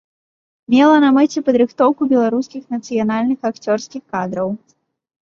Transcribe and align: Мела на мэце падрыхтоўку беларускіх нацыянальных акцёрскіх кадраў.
Мела 0.75 0.95
на 1.03 1.09
мэце 1.17 1.43
падрыхтоўку 1.49 2.07
беларускіх 2.13 2.63
нацыянальных 2.77 3.39
акцёрскіх 3.51 4.03
кадраў. 4.17 4.49